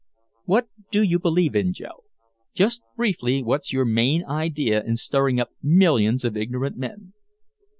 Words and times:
"What 0.45 0.67
do 0.89 1.03
you 1.03 1.19
believe 1.19 1.55
in, 1.55 1.73
Joe? 1.73 2.05
Just 2.55 2.81
briefly, 2.95 3.43
what's 3.43 3.71
your 3.71 3.85
main 3.85 4.25
idea 4.25 4.83
in 4.83 4.95
stirring 4.97 5.39
up 5.39 5.51
millions 5.61 6.25
of 6.25 6.35
ignorant 6.35 6.75
men?" 6.75 7.13